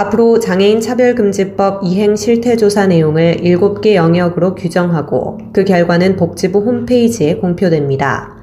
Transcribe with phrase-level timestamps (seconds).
[0.00, 8.34] 앞으로 장애인 차별금지법 이행 실태조사 내용을 7개 영역으로 규정하고 그 결과는 복지부 홈페이지에 공표됩니다.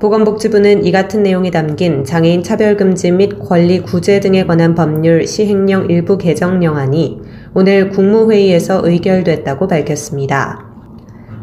[0.00, 6.16] 보건복지부는 이 같은 내용이 담긴 장애인 차별금지 및 권리 구제 등에 관한 법률 시행령 일부
[6.16, 7.20] 개정령안이
[7.52, 10.64] 오늘 국무회의에서 의결됐다고 밝혔습니다.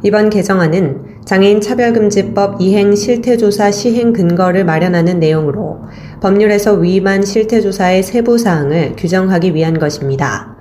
[0.01, 5.81] 이번 개정안은 장애인 차별금지법 이행 실태조사 시행 근거를 마련하는 내용으로
[6.21, 10.55] 법률에서 위임한 실태조사의 세부 사항을 규정하기 위한 것입니다.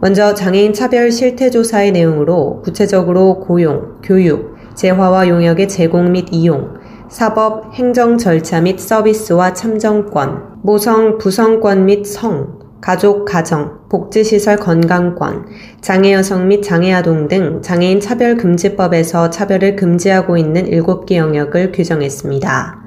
[0.00, 6.74] 먼저 장애인 차별 실태조사의 내용으로 구체적으로 고용, 교육, 재화와 용역의 제공 및 이용,
[7.08, 15.46] 사법, 행정 절차 및 서비스와 참정권, 모성, 부성권 및 성, 가족, 가정, 복지시설 건강권,
[15.80, 22.78] 장애 여성 및 장애 아동 등 장애인 차별금지법에서 차별을 금지하고 있는 7개 영역을 규정했습니다.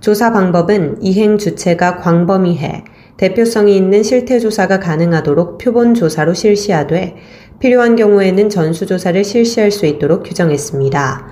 [0.00, 2.84] 조사 방법은 이행 주체가 광범위해
[3.16, 7.16] 대표성이 있는 실태조사가 가능하도록 표본조사로 실시하되
[7.58, 11.26] 필요한 경우에는 전수조사를 실시할 수 있도록 규정했습니다.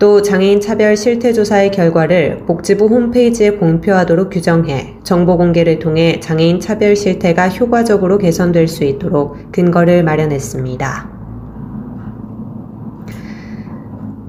[0.00, 6.96] 또 장애인 차별 실태 조사의 결과를 복지부 홈페이지에 공표하도록 규정해 정보 공개를 통해 장애인 차별
[6.96, 11.10] 실태가 효과적으로 개선될 수 있도록 근거를 마련했습니다.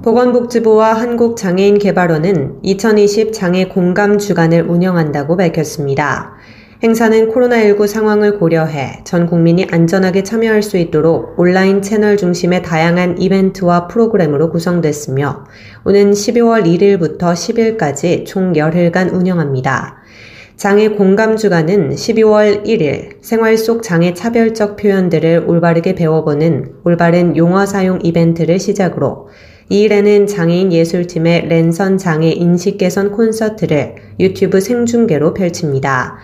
[0.04, 6.34] 보건복지부와 한국장애인개발원은 2020 장애 공감 주간을 운영한다고 밝혔습니다.
[6.84, 13.88] 행사는 코로나19 상황을 고려해 전 국민이 안전하게 참여할 수 있도록 온라인 채널 중심의 다양한 이벤트와
[13.88, 15.46] 프로그램으로 구성됐으며
[15.86, 20.02] 오는 12월 1일부터 10일까지 총 열흘간 운영합니다.
[20.56, 28.00] 장애 공감 주간은 12월 1일 생활 속 장애 차별적 표현들을 올바르게 배워보는 올바른 용어 사용
[28.02, 29.30] 이벤트를 시작으로
[29.70, 36.18] 2일에는 장애인 예술팀의 랜선 장애 인식 개선 콘서트를 유튜브 생중계로 펼칩니다.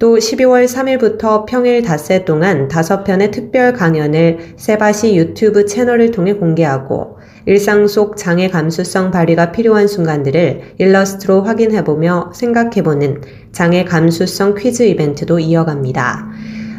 [0.00, 7.86] 또 12월 3일부터 평일 닷새 동안 5편의 특별 강연을 세바시 유튜브 채널을 통해 공개하고 일상
[7.86, 13.20] 속 장애 감수성 발휘가 필요한 순간들을 일러스트로 확인해보며 생각해보는
[13.52, 16.30] 장애 감수성 퀴즈 이벤트도 이어갑니다.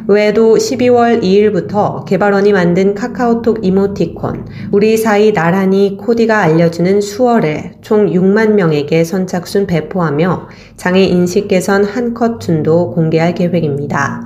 [0.07, 8.53] 외에도 12월 2일부터 개발원이 만든 카카오톡 이모티콘, 우리 사이 나란히 코디가 알려주는 수어를 총 6만
[8.53, 14.23] 명에게 선착순 배포하며 장애 인식 개선 한컷 툰도 공개할 계획입니다.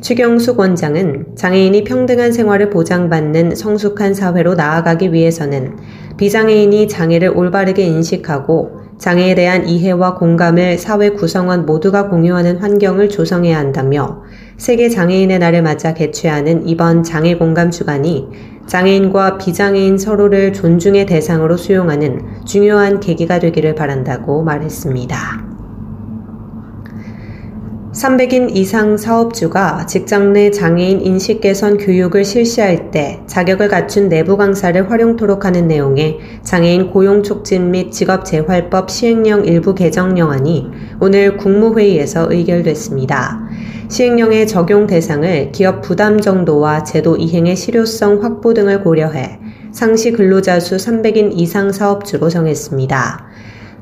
[0.00, 5.76] 추경숙 원장은 장애인이 평등한 생활을 보장받는 성숙한 사회로 나아가기 위해서는
[6.16, 14.22] 비장애인이 장애를 올바르게 인식하고 장애에 대한 이해와 공감을 사회 구성원 모두가 공유하는 환경을 조성해야 한다며
[14.56, 18.28] 세계 장애인의 날을 맞아 개최하는 이번 장애 공감 주간이
[18.66, 25.45] 장애인과 비장애인 서로를 존중의 대상으로 수용하는 중요한 계기가 되기를 바란다고 말했습니다.
[27.96, 34.90] 300인 이상 사업주가 직장 내 장애인 인식 개선 교육을 실시할 때 자격을 갖춘 내부 강사를
[34.90, 40.68] 활용토록 하는 내용의 장애인 고용 촉진 및 직업 재활법 시행령 일부 개정령안이
[41.00, 43.48] 오늘 국무회의에서 의결됐습니다.
[43.88, 49.38] 시행령의 적용 대상을 기업 부담 정도와 제도 이행의 실효성 확보 등을 고려해
[49.72, 53.25] 상시 근로자 수 300인 이상 사업주로 정했습니다.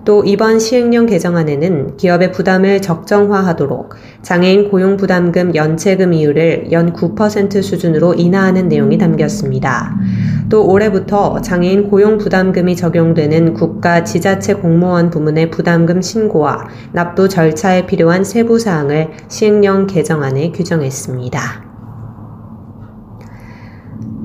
[0.05, 8.69] 또 이번 시행령 개정안에는 기업의 부담을 적정화하도록 장애인 고용부담금 연체금 이율을 연 9% 수준으로 인하하는
[8.69, 9.95] 내용이 담겼습니다.
[10.51, 18.59] 또 올해부터 장애인 고용부담금이 적용되는 국가 지자체 공무원 부문의 부담금 신고와 납부 절차에 필요한 세부
[18.59, 21.74] 사항을 시행령 개정안에 규정했습니다.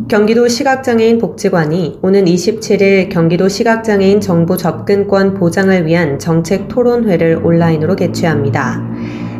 [0.09, 8.81] 경기도 시각장애인 복지관이 오는 27일 경기도 시각장애인 정보 접근권 보장을 위한 정책 토론회를 온라인으로 개최합니다.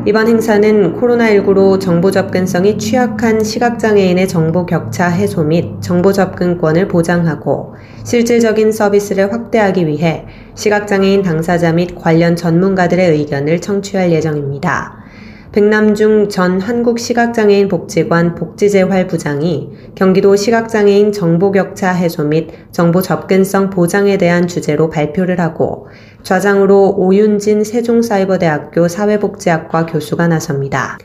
[0.06, 7.74] 이번 행사는 코로나19로 정보 접근성이 취약한 시각장애인의 정보 격차 해소 및 정보 접근권을 보장하고
[8.04, 14.99] 실질적인 서비스를 확대하기 위해 시각장애인 당사자 및 관련 전문가들의 의견을 청취할 예정입니다.
[15.52, 24.46] 백남중 전 한국시각장애인 복지관 복지재활 부장이 경기도 시각장애인 정보격차 해소 및 정보 접근성 보장에 대한
[24.46, 25.88] 주제로 발표를 하고
[26.22, 31.00] 좌장으로 오윤진 세종사이버대학교 사회복지학과 교수가 나섭니다.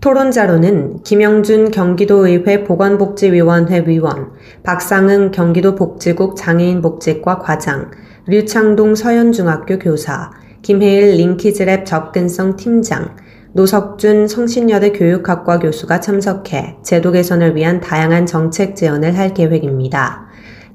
[0.00, 4.30] 토론자로는 김영준 경기도의회 보건복지위원회 위원,
[4.62, 7.90] 박상응 경기도복지국 장애인복지과 과장,
[8.26, 10.30] 류창동 서현중학교 교사,
[10.62, 13.14] 김혜일 링키즈랩 접근성 팀장,
[13.56, 20.26] 노석준 성신여대 교육학과 교수가 참석해 제도 개선을 위한 다양한 정책 제언을 할 계획입니다.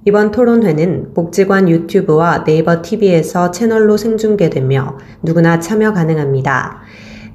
[0.06, 6.81] 이번 토론회는 복지관 유튜브와 네이버 TV에서 채널로 생중계되며 누구나 참여 가능합니다.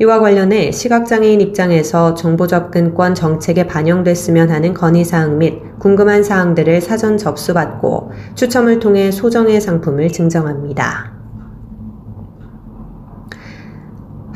[0.00, 8.10] 이와 관련해 시각장애인 입장에서 정보 접근권 정책에 반영됐으면 하는 건의사항 및 궁금한 사항들을 사전 접수받고
[8.34, 11.15] 추첨을 통해 소정의 상품을 증정합니다.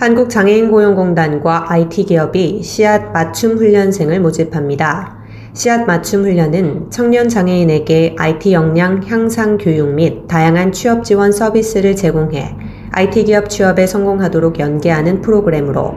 [0.00, 5.18] 한국장애인고용공단과 IT기업이 씨앗 맞춤 훈련생을 모집합니다.
[5.52, 12.56] 씨앗 맞춤 훈련은 청년 장애인에게 IT 역량 향상 교육 및 다양한 취업 지원 서비스를 제공해
[12.92, 15.96] IT 기업 취업에 성공하도록 연계하는 프로그램으로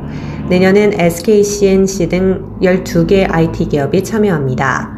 [0.50, 4.93] 내년엔 SKCNC 등 12개 IT 기업이 참여합니다.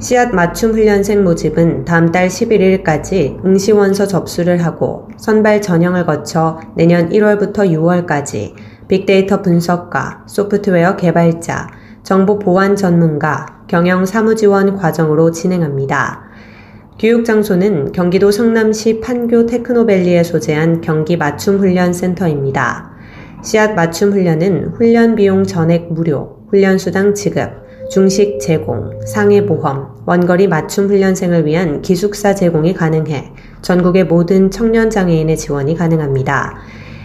[0.00, 7.68] 씨앗 맞춤 훈련생 모집은 다음 달 11일까지 응시원서 접수를 하고 선발 전형을 거쳐 내년 1월부터
[7.68, 8.54] 6월까지
[8.88, 11.68] 빅데이터 분석가, 소프트웨어 개발자,
[12.02, 16.22] 정보 보안 전문가, 경영 사무 지원 과정으로 진행합니다.
[16.98, 22.90] 교육 장소는 경기도 성남시 판교 테크노밸리에 소재한 경기 맞춤 훈련 센터입니다.
[23.44, 27.50] 씨앗 맞춤 훈련은 훈련 비용 전액 무료, 훈련 수당 지급,
[27.90, 33.32] 중식 제공, 상해보험, 원거리 맞춤 훈련생을 위한 기숙사 제공이 가능해
[33.62, 36.58] 전국의 모든 청년 장애인의 지원이 가능합니다.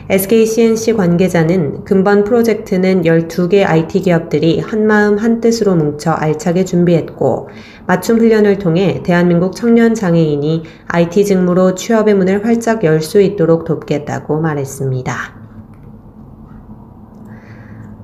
[0.08, 7.50] SKCNC 관계자는 근본 프로젝트는 12개 IT 기업들이 한마음 한뜻으로 뭉쳐 알차게 준비했고
[7.88, 14.40] 맞춤 훈련을 통해 대한민국 청년 장애인이 IT 직무로 취업의 문을 활짝 열 수 있도록 돕겠다고
[14.40, 15.45] 말했습니다.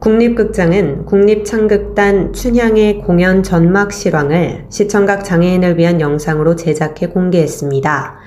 [0.01, 8.17] 국립극장은 국립창극단 춘향의 공연 전막 실황을 시청각 장애인을 위한 영상으로 제작해 공개했습니다.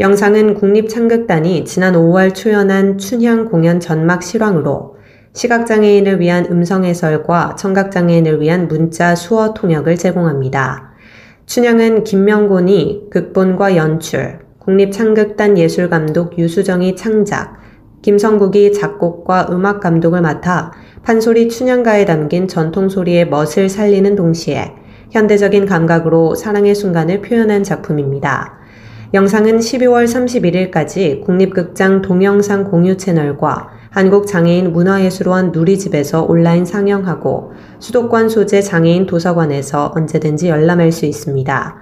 [0.00, 4.96] 영상은 국립창극단이 지난 5월 초연한 춘향 공연 전막 실황으로
[5.34, 10.94] 시각장애인을 위한 음성 해설과 청각장애인을 위한 문자 수어 통역을 제공합니다.
[11.44, 17.60] 춘향은 김명곤이 극본과 연출, 국립창극단 예술감독 유수정이 창작,
[18.00, 24.72] 김성국이 작곡과 음악 감독을 맡아 판소리 춘향가에 담긴 전통소리의 멋을 살리는 동시에
[25.10, 28.58] 현대적인 감각으로 사랑의 순간을 표현한 작품입니다.
[29.12, 39.06] 영상은 12월 31일까지 국립극장 동영상 공유 채널과 한국장애인 문화예술원 누리집에서 온라인 상영하고 수도권 소재 장애인
[39.06, 41.76] 도서관에서 언제든지 열람할 수 있습니다.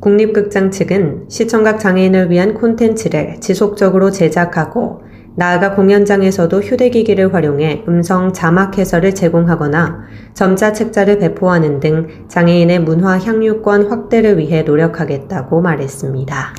[0.00, 5.00] 국립극장 측은 시청각 장애인을 위한 콘텐츠를 지속적으로 제작하고
[5.36, 10.02] 나아가 공연장에서도 휴대기기를 활용해 음성 자막 해설을 제공하거나
[10.32, 16.54] 점자 책자를 배포하는 등 장애인의 문화 향유권 확대를 위해 노력하겠다고 말했습니다.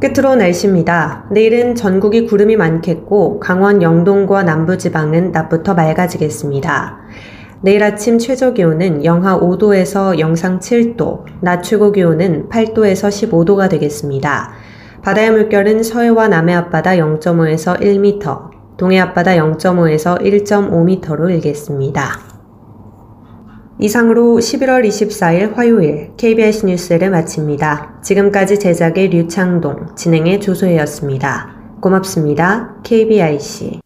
[0.00, 1.26] 끝으로 날씨입니다.
[1.30, 6.98] 내일은 전국이 구름이 많겠고 강원 영동과 남부지방은 낮부터 맑아지겠습니다.
[7.62, 14.52] 내일 아침 최저 기온은 영하 5도에서 영상 7도, 낮 최고 기온은 8도에서 15도가 되겠습니다.
[15.02, 22.30] 바다의 물결은 서해와 남해 앞바다 0.5에서 1m, 동해 앞바다 0.5에서 1.5m로 일겠습니다.
[23.78, 28.00] 이상으로 11월 24일 화요일 KBS 뉴스를 마칩니다.
[28.02, 31.54] 지금까지 제작의 류창동, 진행의 조소혜였습니다.
[31.80, 32.74] 고맙습니다.
[32.82, 33.80] KBIC.